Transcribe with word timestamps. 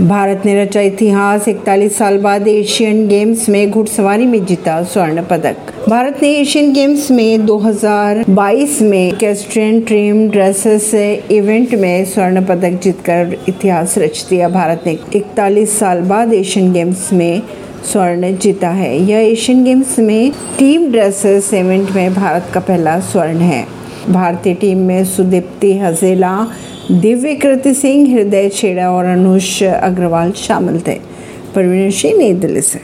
भारत 0.00 0.42
ने 0.46 0.62
रचा 0.62 0.80
इतिहास 0.80 1.48
इकतालीस 1.48 1.96
साल 1.98 2.18
बाद 2.18 2.48
एशियन 2.48 3.08
गेम्स 3.08 3.48
में 3.48 3.70
घुड़सवारी 3.70 4.26
में 4.26 4.44
जीता 4.44 4.82
स्वर्ण 4.82 5.22
पदक। 5.22 5.56
भारत 5.88 6.18
ने 6.22 6.30
एशियन 6.30 6.72
गेम्स 6.72 7.10
में 7.10 7.46
2022 7.46 8.82
में 8.82 9.16
कैस्ट्रियन 9.16 9.80
ट्रीम 9.80 10.28
ड्रेसेस 10.30 10.94
इवेंट 11.30 11.74
में 11.74 12.04
स्वर्ण 12.04 12.44
पदक 12.44 12.80
जीतकर 12.82 13.36
इतिहास 13.48 13.98
रच 13.98 14.26
दिया। 14.30 14.48
भारत 14.48 14.82
ने 14.86 14.98
इकतालीस 15.14 15.78
साल 15.78 16.00
बाद 16.00 16.34
एशियन 16.34 16.72
गेम्स 16.72 17.12
में 17.12 17.42
स्वर्ण 17.92 18.36
जीता 18.36 18.68
है। 18.68 18.96
यह 18.98 19.18
एशियन 19.18 19.64
गेम्स 19.64 19.98
में 19.98 20.32
टीम 20.58 20.92
ड्रेसेस 20.92 21.54
इवेंट 21.54 21.90
में 21.90 22.14
भारत 22.14 22.50
का 22.54 22.60
पहला 22.60 23.00
स्वर्ण 23.00 23.36
है। 23.36 23.66
भारतीय 24.10 24.54
टीम 24.54 24.78
में 24.78 25.04
सुदीप्ति 25.04 25.78
हजेला 25.78 26.46
दिव्य 26.90 27.34
कृति 27.34 27.74
सिंह, 27.74 28.14
हृदय 28.14 28.48
छेड़ा 28.48 28.90
और 28.90 29.04
अनुष 29.04 29.62
अग्रवाल 29.62 30.32
शामिल 30.32 30.80
थे। 30.80 30.94
परवीन 31.54 31.90
सिंह 31.90 32.18
नई 32.18 32.32
दिल्ली 32.32 32.60
से। 32.60 32.74